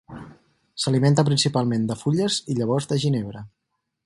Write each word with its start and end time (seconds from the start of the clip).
S'alimenta 0.83 1.25
principalment 1.27 1.87
de 1.91 1.99
fulles 2.01 2.39
i 2.55 2.59
llavors 2.61 2.93
de 2.93 3.03
ginebre. 3.05 3.47